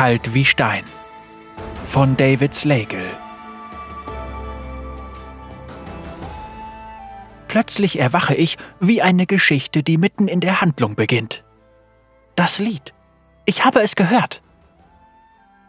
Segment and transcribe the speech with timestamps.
[0.00, 0.84] Kalt wie Stein
[1.84, 3.04] von David Slagle.
[7.48, 11.44] Plötzlich erwache ich wie eine Geschichte, die mitten in der Handlung beginnt.
[12.34, 12.94] Das Lied.
[13.44, 14.40] Ich habe es gehört.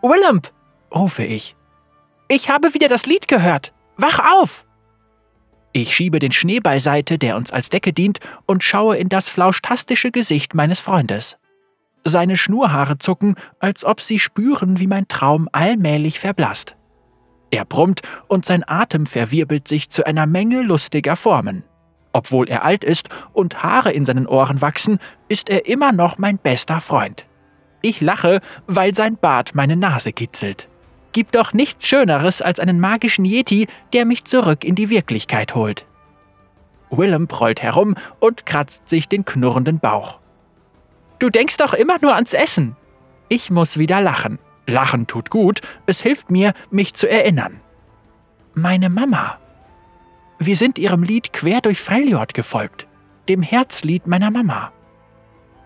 [0.02, 0.40] Willem,
[0.96, 1.58] rufe ich.
[2.30, 3.74] Ich habe wieder das Lied gehört.
[3.98, 4.66] Wach auf!
[5.74, 10.10] Ich schiebe den Schnee beiseite, der uns als Decke dient, und schaue in das flauschtastische
[10.10, 11.38] Gesicht meines Freundes.
[12.04, 16.76] Seine Schnurhaare zucken, als ob sie spüren, wie mein Traum allmählich verblasst.
[17.52, 21.64] Er brummt und sein Atem verwirbelt sich zu einer Menge lustiger Formen.
[22.14, 26.38] Obwohl er alt ist und Haare in seinen Ohren wachsen, ist er immer noch mein
[26.38, 27.28] bester Freund.
[27.82, 30.70] Ich lache, weil sein Bart meine Nase kitzelt.
[31.14, 35.86] Gibt doch nichts Schöneres als einen magischen Yeti, der mich zurück in die Wirklichkeit holt.
[36.90, 40.20] Willem prollt herum und kratzt sich den knurrenden Bauch.
[41.22, 42.76] Du denkst doch immer nur ans Essen.
[43.30, 44.40] Ich muss wieder lachen.
[44.66, 47.62] Lachen tut gut, es hilft mir, mich zu erinnern.
[48.56, 49.38] Meine Mama.
[50.40, 52.88] Wir sind ihrem Lied quer durch Freljord gefolgt,
[53.30, 54.72] dem Herzlied meiner Mama.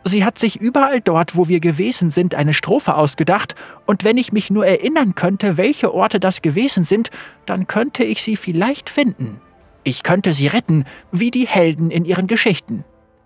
[0.03, 4.33] Sie hat sich überall dort, wo wir gewesen sind, eine Strophe ausgedacht, und wenn ich
[4.33, 7.11] mich nur erinnern könnte, welche Orte das gewesen sind,
[7.45, 9.39] dann könnte ich sie vielleicht finden.
[9.85, 12.83] Ich könnte sie retten, wie die Helden in ihren Geschichten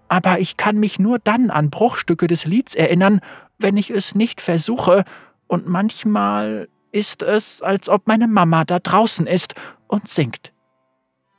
[0.09, 3.21] aber ich kann mich nur dann an Bruchstücke des Lieds erinnern,
[3.57, 5.05] wenn ich es nicht versuche,
[5.47, 9.55] und manchmal ist es, als ob meine Mama da draußen ist
[9.87, 10.53] und singt.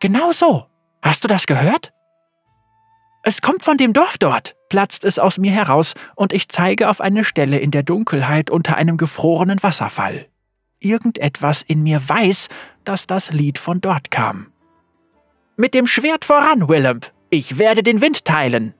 [0.00, 0.66] Genau so.
[1.02, 1.92] Hast du das gehört?
[3.22, 7.00] Es kommt von dem Dorf dort, platzt es aus mir heraus, und ich zeige auf
[7.00, 10.26] eine Stelle in der Dunkelheit unter einem gefrorenen Wasserfall.
[10.78, 12.48] Irgendetwas in mir weiß,
[12.84, 14.52] dass das Lied von dort kam.
[15.56, 18.74] Mit dem Schwert voran, Willem, ich werde den Wind teilen.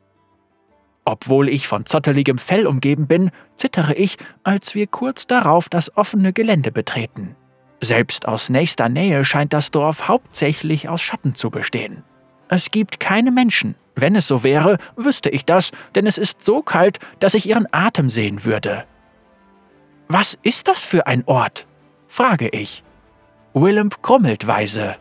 [1.05, 6.33] Obwohl ich von zotteligem Fell umgeben bin, zittere ich, als wir kurz darauf das offene
[6.33, 7.37] Gelände betreten.
[7.81, 12.03] Selbst aus nächster Nähe scheint das Dorf hauptsächlich aus Schatten zu bestehen.
[12.49, 13.77] Es gibt keine Menschen.
[13.95, 17.67] Wenn es so wäre, wüsste ich das, denn es ist so kalt, dass ich ihren
[17.73, 18.85] Atem sehen würde.
[20.09, 21.67] Was ist das für ein Ort?
[22.09, 22.83] frage ich.
[23.55, 24.97] Willem grummelt weise.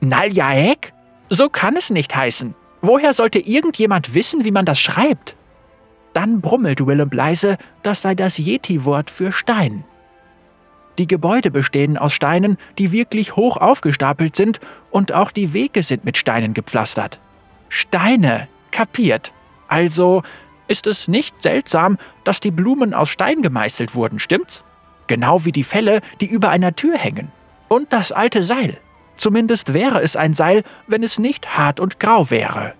[0.00, 0.92] Naljaek?
[1.30, 2.54] So kann es nicht heißen.
[2.86, 5.36] Woher sollte irgendjemand wissen, wie man das schreibt?
[6.12, 9.84] Dann brummelt Willem leise, das sei das Yeti-Wort für Stein.
[10.98, 16.04] Die Gebäude bestehen aus Steinen, die wirklich hoch aufgestapelt sind, und auch die Wege sind
[16.04, 17.20] mit Steinen gepflastert.
[17.70, 19.32] Steine, kapiert.
[19.66, 20.22] Also
[20.68, 24.62] ist es nicht seltsam, dass die Blumen aus Stein gemeißelt wurden, stimmt's?
[25.06, 27.32] Genau wie die Felle, die über einer Tür hängen.
[27.68, 28.76] Und das alte Seil.
[29.16, 32.74] Zumindest wäre es ein Seil, wenn es nicht hart und grau wäre.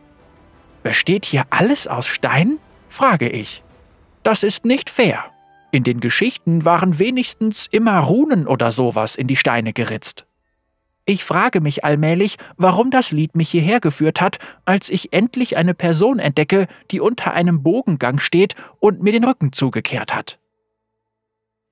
[0.82, 2.58] Besteht hier alles aus Stein?
[2.88, 3.62] frage ich.
[4.22, 5.24] Das ist nicht fair.
[5.70, 10.26] In den Geschichten waren wenigstens immer Runen oder sowas in die Steine geritzt.
[11.06, 15.74] Ich frage mich allmählich, warum das Lied mich hierher geführt hat, als ich endlich eine
[15.74, 20.38] Person entdecke, die unter einem Bogengang steht und mir den Rücken zugekehrt hat.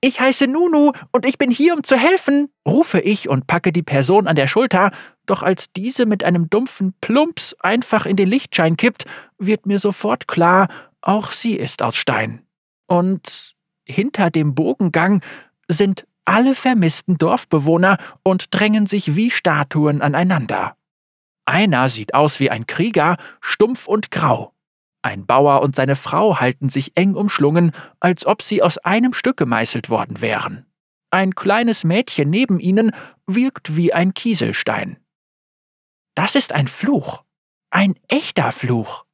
[0.04, 3.84] Ich heiße Nunu und ich bin hier, um zu helfen, rufe ich und packe die
[3.84, 4.90] Person an der Schulter,
[5.26, 9.04] doch als diese mit einem dumpfen Plumps einfach in den Lichtschein kippt,
[9.38, 10.66] wird mir sofort klar,
[11.02, 12.44] auch sie ist aus Stein.
[12.88, 13.54] Und
[13.84, 15.22] hinter dem Bogengang
[15.68, 20.76] sind alle vermissten Dorfbewohner und drängen sich wie Statuen aneinander.
[21.44, 24.52] Einer sieht aus wie ein Krieger, stumpf und grau.
[25.02, 29.36] Ein Bauer und seine Frau halten sich eng umschlungen, als ob sie aus einem Stück
[29.36, 30.66] gemeißelt worden wären.
[31.10, 32.92] Ein kleines Mädchen neben ihnen
[33.26, 34.96] wirkt wie ein Kieselstein.
[36.14, 37.24] Das ist ein Fluch.
[37.70, 39.04] Ein echter Fluch.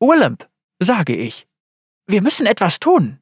[0.00, 1.48] Urlamp, sage ich.
[2.06, 3.18] Wir müssen etwas tun.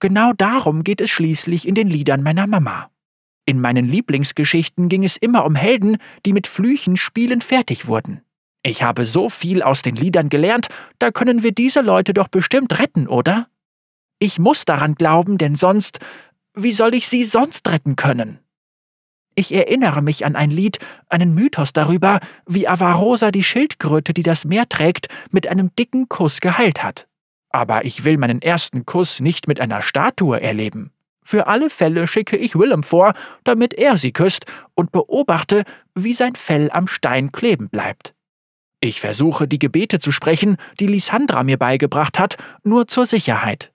[0.00, 2.90] Genau darum geht es schließlich in den Liedern meiner Mama.
[3.44, 8.22] In meinen Lieblingsgeschichten ging es immer um Helden, die mit Flüchen spielend fertig wurden.
[8.64, 10.68] Ich habe so viel aus den Liedern gelernt,
[10.98, 13.48] da können wir diese Leute doch bestimmt retten, oder?
[14.20, 15.98] Ich muss daran glauben, denn sonst,
[16.54, 18.38] wie soll ich sie sonst retten können?
[19.34, 20.78] Ich erinnere mich an ein Lied,
[21.08, 26.40] einen Mythos darüber, wie Avarosa die Schildkröte, die das Meer trägt, mit einem dicken Kuss
[26.40, 27.08] geheilt hat.
[27.48, 30.92] Aber ich will meinen ersten Kuss nicht mit einer Statue erleben.
[31.24, 34.44] Für alle Fälle schicke ich Willem vor, damit er sie küsst
[34.74, 38.14] und beobachte, wie sein Fell am Stein kleben bleibt.
[38.84, 43.72] Ich versuche, die Gebete zu sprechen, die Lysandra mir beigebracht hat, nur zur Sicherheit.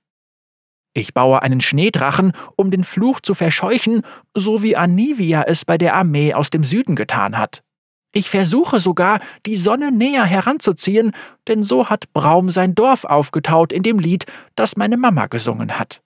[0.94, 4.02] Ich baue einen Schneedrachen, um den Fluch zu verscheuchen,
[4.34, 7.64] so wie Anivia es bei der Armee aus dem Süden getan hat.
[8.12, 11.12] Ich versuche sogar, die Sonne näher heranzuziehen,
[11.48, 14.26] denn so hat Braum sein Dorf aufgetaut in dem Lied,
[14.56, 16.02] das meine Mama gesungen hat.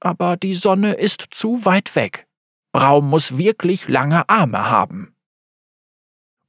[0.00, 2.26] aber die Sonne ist zu weit weg.
[2.76, 5.14] Raum muss wirklich lange Arme haben.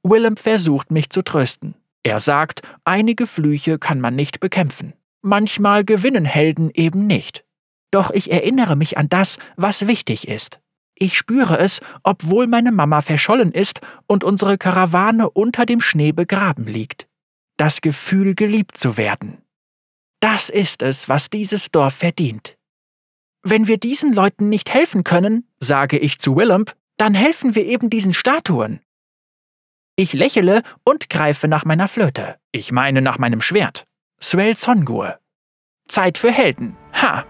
[0.02, 1.74] Willem versucht mich zu trösten.
[2.02, 4.94] Er sagt, einige Flüche kann man nicht bekämpfen.
[5.22, 7.44] Manchmal gewinnen Helden eben nicht.
[7.90, 10.60] Doch ich erinnere mich an das, was wichtig ist.
[10.94, 16.66] Ich spüre es, obwohl meine Mama verschollen ist und unsere Karawane unter dem Schnee begraben
[16.66, 17.08] liegt.
[17.56, 19.38] Das Gefühl, geliebt zu werden.
[20.20, 22.56] Das ist es, was dieses Dorf verdient.
[23.42, 26.66] Wenn wir diesen Leuten nicht helfen können, sage ich zu Willem,
[26.98, 28.80] dann helfen wir eben diesen Statuen.
[30.02, 32.36] Ich lächele und greife nach meiner Flöte.
[32.52, 33.84] Ich meine nach meinem Schwert.
[34.18, 35.18] Swell Songur.
[35.88, 36.74] Zeit für Helden.
[36.94, 37.26] Ha!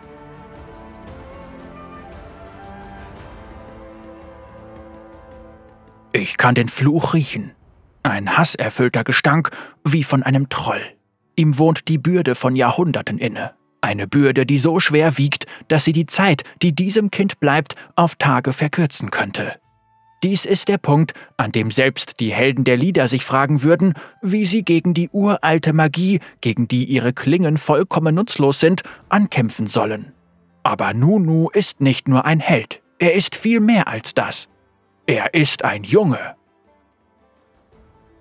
[6.12, 7.56] Ich kann den Fluch riechen.
[8.04, 9.50] Ein hasserfüllter Gestank
[9.82, 10.80] wie von einem Troll.
[11.34, 13.50] Ihm wohnt die Bürde von Jahrhunderten inne.
[13.80, 18.14] Eine Bürde, die so schwer wiegt, dass sie die Zeit, die diesem Kind bleibt, auf
[18.14, 19.58] Tage verkürzen könnte.
[20.22, 24.44] Dies ist der Punkt, an dem selbst die Helden der Lieder sich fragen würden, wie
[24.44, 30.12] sie gegen die uralte Magie, gegen die ihre Klingen vollkommen nutzlos sind, ankämpfen sollen.
[30.62, 34.48] Aber Nunu ist nicht nur ein Held, er ist viel mehr als das.
[35.06, 36.36] Er ist ein Junge.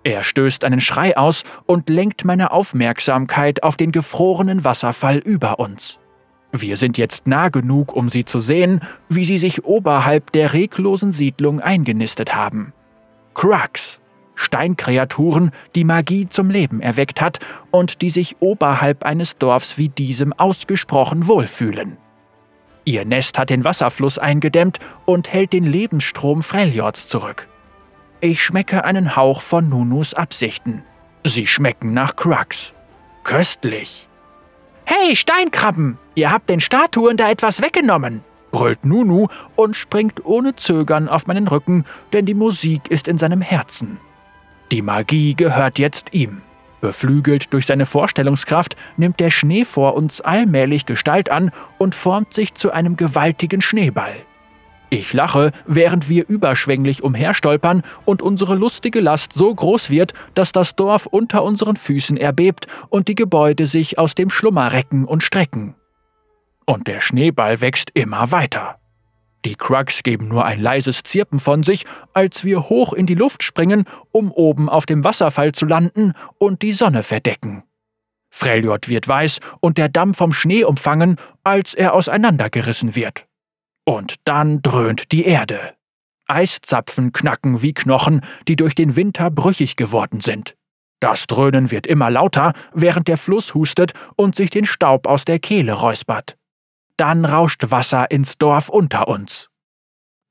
[0.05, 5.99] Er stößt einen Schrei aus und lenkt meine Aufmerksamkeit auf den gefrorenen Wasserfall über uns.
[6.51, 11.11] Wir sind jetzt nah genug, um sie zu sehen, wie sie sich oberhalb der reglosen
[11.11, 12.73] Siedlung eingenistet haben.
[13.35, 13.99] Crux,
[14.33, 17.39] Steinkreaturen, die Magie zum Leben erweckt hat
[17.71, 21.97] und die sich oberhalb eines Dorfs wie diesem ausgesprochen wohlfühlen.
[22.83, 27.47] Ihr Nest hat den Wasserfluss eingedämmt und hält den Lebensstrom Freljords zurück.
[28.21, 30.83] Ich schmecke einen Hauch von Nunus Absichten.
[31.23, 32.73] Sie schmecken nach Crux.
[33.23, 34.08] Köstlich.
[34.91, 35.99] Hey, Steinkrabben!
[36.15, 38.23] Ihr habt den Statuen da etwas weggenommen!
[38.51, 43.41] brüllt Nunu und springt ohne Zögern auf meinen Rücken, denn die Musik ist in seinem
[43.41, 43.99] Herzen.
[44.71, 46.41] Die Magie gehört jetzt ihm.
[46.81, 52.55] Beflügelt durch seine Vorstellungskraft nimmt der Schnee vor uns allmählich Gestalt an und formt sich
[52.55, 54.15] zu einem gewaltigen Schneeball.
[54.91, 60.75] Ich lache, während wir überschwänglich umherstolpern und unsere lustige Last so groß wird, dass das
[60.75, 65.75] Dorf unter unseren Füßen erbebt und die Gebäude sich aus dem Schlummer recken und strecken.
[66.65, 68.77] Und der Schneeball wächst immer weiter.
[69.45, 73.43] Die Crux geben nur ein leises Zirpen von sich, als wir hoch in die Luft
[73.43, 77.63] springen, um oben auf dem Wasserfall zu landen und die Sonne verdecken.
[78.31, 83.28] Freljord wird weiß und der Damm vom Schnee umfangen, als er auseinandergerissen wird.
[83.89, 85.73] Und dann dröhnt die Erde.
[86.27, 90.55] Eiszapfen knacken wie Knochen, die durch den Winter brüchig geworden sind.
[90.99, 95.39] Das Dröhnen wird immer lauter, während der Fluss hustet und sich den Staub aus der
[95.39, 96.37] Kehle räuspert.
[96.97, 99.49] Dann rauscht Wasser ins Dorf unter uns.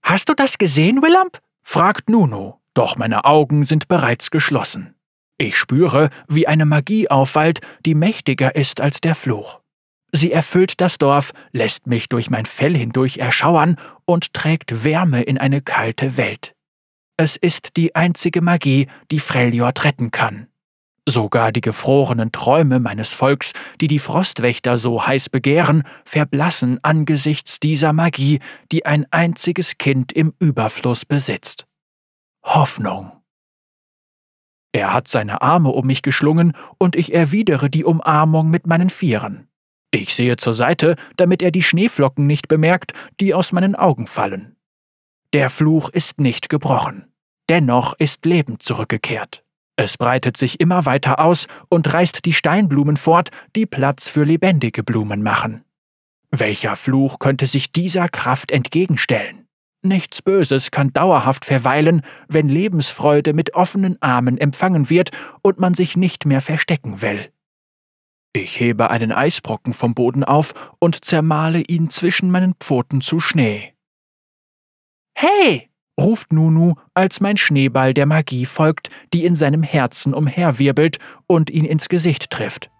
[0.04, 1.40] Hast du das gesehen, Willamp?
[1.64, 4.94] fragt Nuno, doch meine Augen sind bereits geschlossen.
[5.36, 9.58] Ich spüre, wie eine Magie aufwallt, die mächtiger ist als der Fluch.
[10.12, 13.76] Sie erfüllt das Dorf, lässt mich durch mein Fell hindurch erschauern
[14.06, 16.54] und trägt Wärme in eine kalte Welt.
[17.16, 20.46] Es ist die einzige Magie, die Freljord retten kann.
[21.04, 27.92] Sogar die gefrorenen Träume meines Volks, die die Frostwächter so heiß begehren, verblassen angesichts dieser
[27.92, 31.66] Magie, die ein einziges Kind im Überfluss besitzt.
[32.44, 33.10] Hoffnung.
[34.72, 39.47] Er hat seine Arme um mich geschlungen und ich erwidere die Umarmung mit meinen Vieren.
[39.90, 44.56] Ich sehe zur Seite, damit er die Schneeflocken nicht bemerkt, die aus meinen Augen fallen.
[45.32, 47.06] Der Fluch ist nicht gebrochen.
[47.48, 49.42] Dennoch ist Leben zurückgekehrt.
[49.76, 54.82] Es breitet sich immer weiter aus und reißt die Steinblumen fort, die Platz für lebendige
[54.82, 55.64] Blumen machen.
[56.30, 59.46] Welcher Fluch könnte sich dieser Kraft entgegenstellen?
[59.82, 65.10] Nichts Böses kann dauerhaft verweilen, wenn Lebensfreude mit offenen Armen empfangen wird
[65.42, 67.30] und man sich nicht mehr verstecken will.
[68.32, 73.74] Ich hebe einen Eisbrocken vom Boden auf und zermale ihn zwischen meinen Pfoten zu Schnee.
[75.14, 75.68] Hey!
[75.98, 81.64] ruft Nunu, als mein Schneeball der Magie folgt, die in seinem Herzen umherwirbelt und ihn
[81.64, 82.70] ins Gesicht trifft.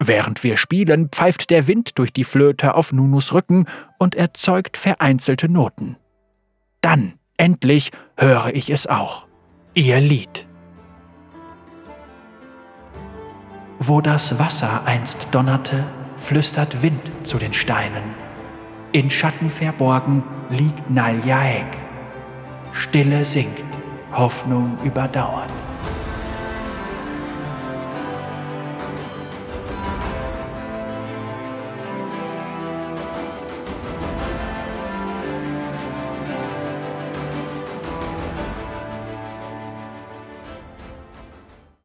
[0.00, 3.66] Während wir spielen, pfeift der Wind durch die Flöte auf Nunus Rücken
[3.98, 5.96] und erzeugt vereinzelte Noten.
[6.80, 9.26] Dann, endlich, höre ich es auch.
[9.74, 10.46] Ihr Lied.
[13.86, 15.84] Wo das Wasser einst donnerte,
[16.16, 18.14] flüstert Wind zu den Steinen.
[18.92, 21.66] In Schatten verborgen liegt Naljaek.
[22.72, 23.62] Stille sinkt,
[24.14, 25.50] Hoffnung überdauert.